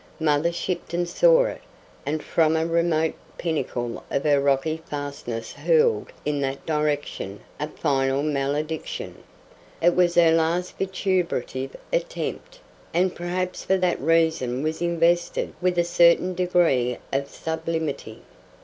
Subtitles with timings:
[0.19, 1.61] Mother Shipton saw it,
[2.07, 8.23] and from a remote pinnacle of her rocky fastness hurled in that direction a final
[8.23, 9.21] malediction.
[9.79, 12.59] It was her last vituperative attempt,
[12.95, 18.23] and perhaps for that reason was invested with a certain degree of sublimity.